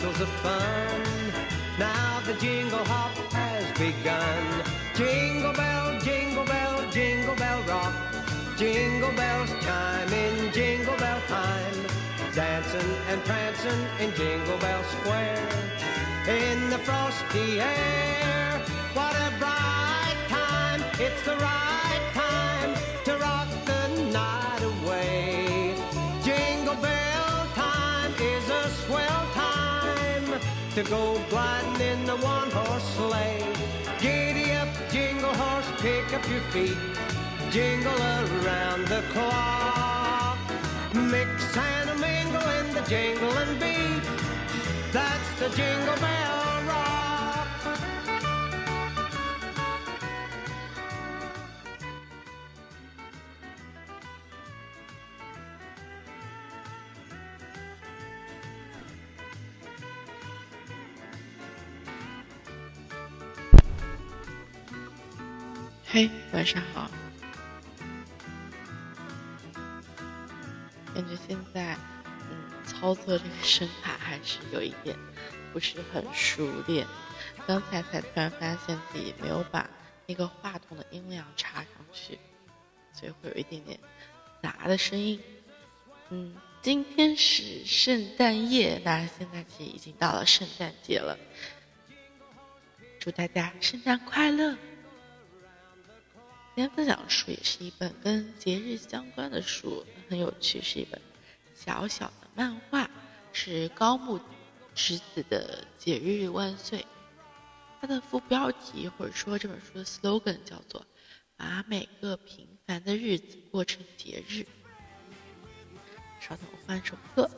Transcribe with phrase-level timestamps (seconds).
[0.00, 1.32] bushels of fun.
[1.78, 4.64] Now the jingle hop has begun.
[4.94, 7.94] Jingle bell, jingle bell, jingle bell rock.
[8.56, 11.86] Jingle bells chime in jingle bell time.
[12.34, 15.48] Dancing and prancing in Jingle Bell Square.
[16.28, 18.62] In the frosty air,
[18.94, 20.80] what a bright time.
[21.00, 21.99] It's the right
[30.84, 33.44] to go gliding in the one horse sleigh.
[34.00, 36.76] Giddy up, jingle horse, pick up your feet.
[37.50, 40.38] Jingle around the clock.
[40.94, 44.02] Mix and a mingle in the jingling beat.
[44.92, 46.39] That's the jingle bell
[65.92, 66.88] 嘿，晚上好。
[70.94, 71.76] 感觉现在，
[72.30, 74.96] 嗯，操作这个声卡还是有一点
[75.52, 76.86] 不是很熟练。
[77.44, 79.68] 刚才才突然发现自己没有把
[80.06, 82.16] 那个话筒的音量插上去，
[82.92, 83.76] 所以会有一点点
[84.40, 85.20] 杂的声音。
[86.10, 91.18] 嗯，今天是圣诞夜，那现在其实已经到了圣诞节了。
[93.00, 94.56] 祝大家圣诞快乐！
[96.52, 101.00] 今天分享的书也是一本跟节日相关的书，很有趣，是一本
[101.54, 102.90] 小小的漫画，
[103.32, 104.18] 是高木
[104.74, 106.80] 直子的《节日万岁》。
[107.80, 110.84] 它的副标题或者说这本书的 slogan 叫做
[111.38, 114.44] “把每个平凡的日子过成节日”。
[116.20, 117.30] 稍等，我换一首歌。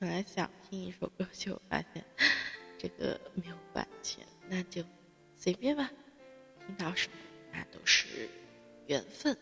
[0.00, 2.02] 本来想听一首歌，结果发现
[2.78, 4.82] 这个没有版权，那就
[5.36, 5.90] 随便吧。
[6.66, 7.14] 听到什么，
[7.52, 8.26] 那都是
[8.86, 9.36] 缘分。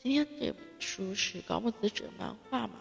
[0.00, 2.80] 今天这本书是高木子者漫画嘛？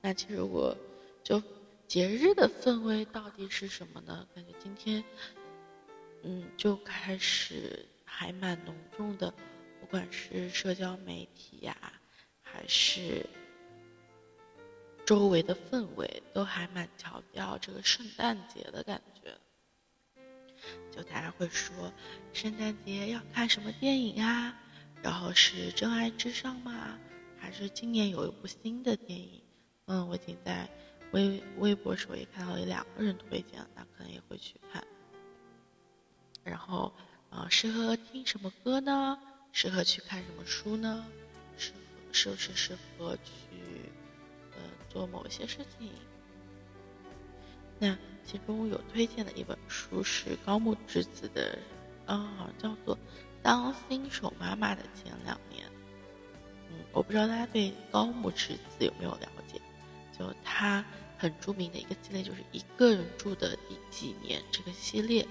[0.00, 0.74] 那其实我
[1.22, 1.42] 就
[1.86, 4.26] 节日的氛围到底是什么呢？
[4.34, 5.04] 感觉今天，
[6.22, 9.34] 嗯，就开始还蛮浓重的，
[9.78, 11.92] 不管是社交媒体呀，
[12.40, 13.26] 还是。
[15.10, 19.36] 周围的氛围都还蛮调调这个圣诞节的感觉，
[20.92, 21.92] 就大家会说
[22.32, 24.56] 圣诞节要看什么电影啊？
[25.02, 26.96] 然后是真爱至上吗？
[27.40, 29.42] 还是今年有一部新的电影？
[29.86, 30.70] 嗯，我已经在
[31.10, 34.86] 微微博首页看到有两个人推荐，那可能也会去看。
[36.44, 36.92] 然后，
[37.30, 39.18] 啊，适合听什么歌呢？
[39.50, 41.04] 适合去看什么书呢？
[41.58, 41.72] 适
[42.12, 43.79] 是不是适合去？
[44.90, 45.88] 做某些事情，
[47.78, 47.96] 那
[48.26, 51.58] 其中有推荐的一本书是高木直子的，
[52.06, 52.96] 啊，叫做
[53.40, 55.64] 《当新手妈妈的前两年》。
[56.70, 59.60] 嗯，我不知道大家对高木直子有没有了解？
[60.18, 60.84] 就他
[61.16, 65.26] 很著名的一个系列，就是一个人住的第几年这个系列。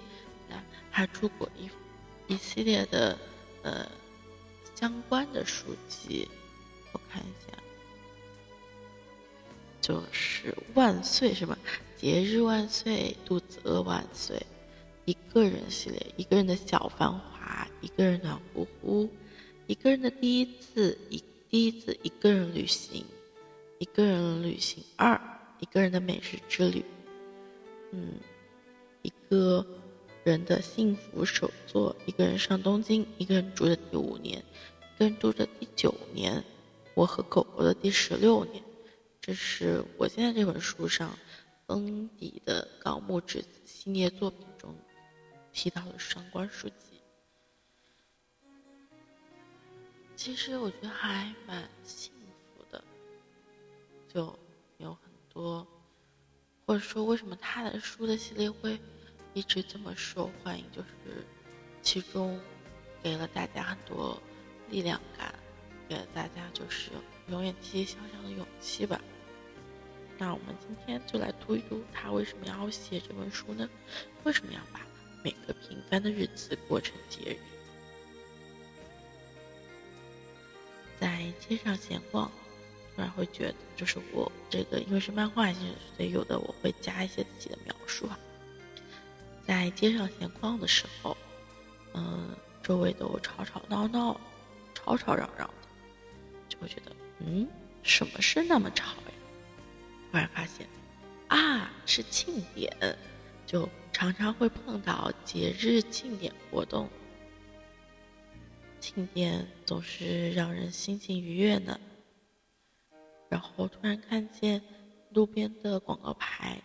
[0.50, 0.56] 那
[0.90, 1.69] 还出过一
[2.28, 3.16] 一系列的
[3.62, 3.88] 呃
[4.74, 6.28] 相关的书籍，
[6.92, 7.58] 我看一下。
[9.89, 11.57] 就是万岁是吧？
[11.97, 14.39] 节日万岁，肚子饿万岁，
[15.06, 19.09] 一个人系列，一个人的小繁华，一个人暖乎乎，
[19.65, 23.03] 一个人的第一次，一第一次一个人旅行，
[23.80, 25.19] 一个人旅行二，
[25.59, 26.85] 一个人的美食之旅，
[27.92, 28.13] 嗯，
[29.01, 29.65] 一个
[30.24, 36.44] 人的幸福手作，一个人上东京，一个人住的第五年，一个人住的第九年，
[36.94, 38.63] 我和狗狗的第十六年。
[39.30, 41.16] 这是我现在这本书上
[41.68, 44.76] 封底的高木直子系列作品中
[45.54, 47.00] 提到的相关书籍。
[50.16, 52.12] 其实我觉得还蛮幸
[52.56, 52.84] 福的，
[54.12, 54.36] 就
[54.80, 55.68] 有很多，
[56.66, 58.80] 或者说为什么他的书的系列会
[59.36, 60.88] 一直这么受欢迎，就是
[61.84, 62.42] 其中
[63.04, 64.20] 给了大家很多
[64.72, 65.31] 力量感，
[65.88, 66.90] 给了大家就是
[67.28, 69.00] 永远积极向上的勇气吧。
[70.21, 73.69] 那我们今天就来读一读他为什么要写这本书呢？
[74.25, 74.81] 为什么要把
[75.24, 77.38] 每个平凡的日子过成节日？
[81.00, 82.30] 在街上闲逛，
[82.94, 88.19] 突然会觉得，就是我这个因为是漫画，所以有的我会加一些自己的描述啊。
[89.48, 91.16] 在街上闲逛的时候，
[91.94, 94.19] 嗯，周围都吵吵闹闹、
[94.75, 95.68] 吵吵嚷嚷的，
[96.50, 97.48] 就会觉得，嗯，
[97.83, 99.13] 什么事那么吵呀？
[100.11, 100.67] 突然发现，
[101.27, 102.97] 啊，是庆典，
[103.45, 106.89] 就常常会碰到节日庆典活动。
[108.79, 111.79] 庆典总是让人心情愉悦呢。
[113.29, 114.61] 然后突然看见
[115.11, 116.59] 路边的广告牌，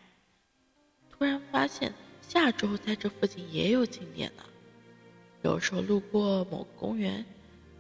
[1.11, 1.93] 突然发现
[2.23, 4.45] 下周在这附近也有庆典呢。
[5.43, 7.23] 有时候路过某个公园，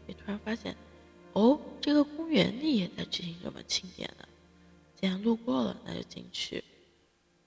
[0.06, 0.76] 也突然发现，
[1.32, 4.28] 哦，这个公园里也在举行什么庆典呢。
[5.05, 6.65] 既然路过了，那就进去。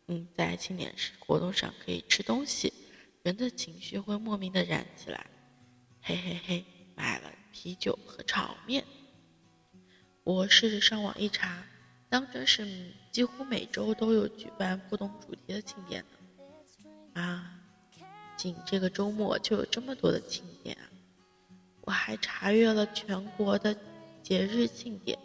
[0.05, 2.71] 嗯，在庆典时活动上可以吃东西，
[3.23, 5.25] 人的情绪会莫名的燃起来。
[6.03, 6.63] 嘿嘿嘿。
[6.95, 8.83] 买了啤酒和炒面。
[10.23, 11.63] 我试着上网一查，
[12.09, 17.19] 当真是几乎每周都有举办不同主题的庆典呢。
[17.19, 17.59] 啊，
[18.37, 20.85] 仅这个周末就有这么多的庆典啊！
[21.81, 23.75] 我还查阅了全国的
[24.21, 25.17] 节日庆典，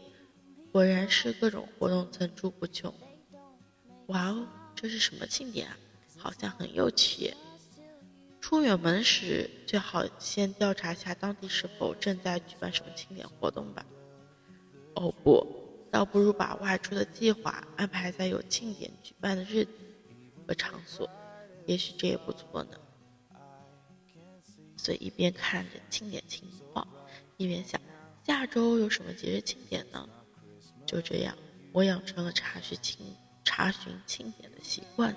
[0.72, 2.92] 果然是各种活动层出不穷。
[4.06, 5.76] 哇哦，这是什么庆典啊？
[6.16, 7.34] 好像很有趣。
[8.40, 13.84] 出远门时，最好先调查下当地是否正在举办什么庆典活动吧。
[14.94, 15.46] 哦不，
[15.90, 19.70] 倒不如把外出的计划安排在有庆典举办的日子
[20.46, 21.08] 和场所，
[21.66, 22.78] 也许这也不错呢。
[24.78, 26.88] 所以一边看着庆典情报，
[27.36, 27.80] 一边想
[28.24, 30.08] 下周有什么节日庆典呢？
[30.92, 31.34] 就这样，
[31.72, 32.98] 我养成了查询庆
[33.42, 35.16] 查询庆典的习惯。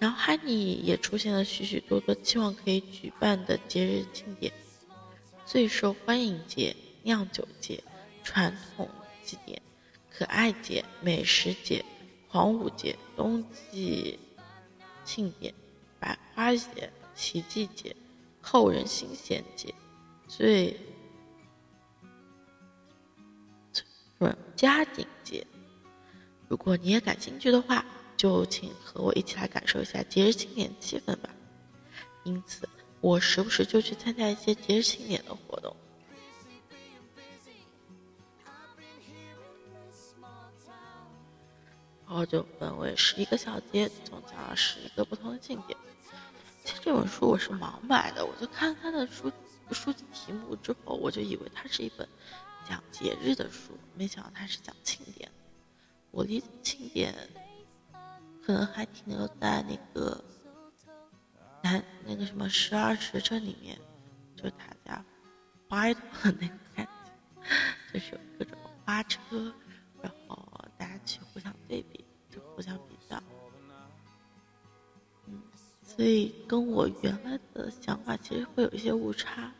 [0.00, 4.52] 脑海里也出现了许许多多期望可以举办的节日庆典：
[5.46, 7.80] 最受欢迎节、酿酒节、
[8.24, 8.90] 传统
[9.24, 9.62] 祭典、
[10.10, 11.84] 可爱节、美食节、
[12.28, 14.18] 狂舞节、冬季
[15.04, 15.54] 庆典、
[16.00, 17.94] 百花节、奇迹节、
[18.42, 19.72] 扣人心弦节、
[20.26, 20.76] 最
[24.18, 25.46] 最佳景节。
[26.48, 27.84] 如果你也感兴趣的话。
[28.16, 31.28] 就请和我一起来感受一下节日庆典气氛吧。
[32.22, 32.66] 因此，
[33.00, 35.76] 我时不时就去参加一些节日庆典的活动。
[42.06, 45.76] 然后就分为十一个小节，总讲了十一个不同的庆典。
[46.64, 49.30] 其实这本书我是盲买的，我就看它的书
[49.72, 52.08] 书籍题目之后，我就以为它是一本
[52.68, 55.30] 讲节日的书，没想到他是讲庆典。
[56.10, 57.14] 我离庆典。
[58.46, 60.22] 可能还停留在那个
[61.62, 63.80] 男那个什么十二时辰里面，
[64.36, 65.02] 就大家
[65.66, 66.86] 摆渡的那个感
[67.90, 69.50] 觉，就是有各种花车，
[70.02, 70.46] 然后
[70.76, 73.18] 大家去互相对比，就互相比较。
[75.24, 75.42] 嗯，
[75.82, 79.50] 所以跟我原来的想法其实会有一些误差。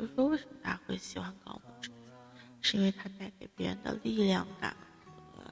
[0.00, 1.94] 就是说为什么大家会喜欢高木直子，
[2.62, 4.74] 是因为它带给别人的力量感
[5.34, 5.44] 和。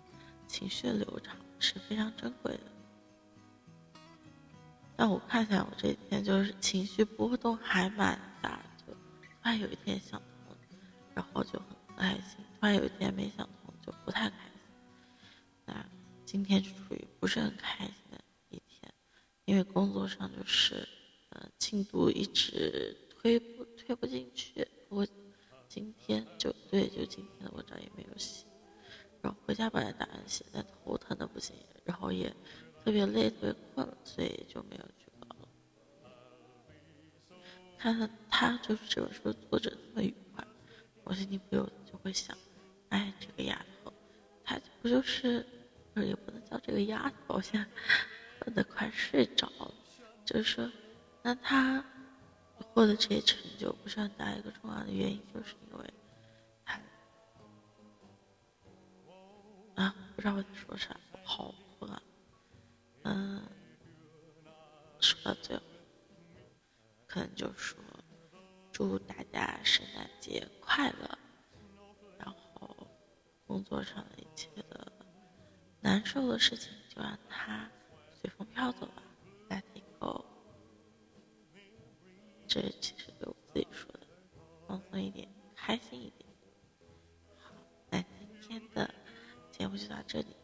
[0.46, 2.60] 情绪流畅是非常珍贵的，
[4.96, 8.98] 但我看起来我这一天就是情绪波动还蛮大，就突
[9.42, 10.56] 然有一天想通，
[11.14, 14.62] 然后就很开心；突然有一天没想通，就不太开心。
[15.66, 15.86] 那
[16.24, 18.90] 今天就处于不是很开心的一天，
[19.44, 20.88] 因为工作上就是，
[21.28, 23.38] 呃，进度一直推
[23.78, 24.66] 推不进去。
[24.88, 25.06] 我
[25.68, 28.44] 今天就对，就今天的文章也没有写。
[29.22, 31.54] 然后回家本来打算写，但头疼的不行，
[31.84, 32.28] 然后也
[32.84, 35.48] 特别累、特别困，所以就没有去搞了。
[37.78, 40.46] 看看他就是这本书的作者这么愉快，
[41.04, 42.36] 我心里不由就会想：
[42.90, 43.92] 哎，这个丫头，
[44.44, 45.46] 她不就是……
[45.96, 47.68] 也不能叫这个丫头，我现在
[48.38, 49.74] 困得快睡着了。
[50.24, 50.70] 就是说，
[51.22, 51.84] 那她
[52.78, 55.94] 获得这些成就，不是很大一个重要的原因，就是因为。
[59.74, 62.00] 啊，不知道我在说啥，好困啊。
[63.02, 63.42] 嗯，
[65.00, 65.62] 说到最后，
[67.08, 67.76] 可能就说
[68.70, 71.18] 祝大家圣诞节快乐。
[72.16, 72.86] 然后
[73.44, 74.92] 工作上的一切的
[75.80, 77.68] 难受的事情，就让它
[78.20, 78.88] 随风飘走
[82.60, 84.00] 这其实对我自己说的
[84.66, 86.28] 放松一点开心一点。
[87.40, 87.54] 好
[87.88, 88.02] 那
[88.40, 88.92] 今天的
[89.52, 90.37] 节目就到这里。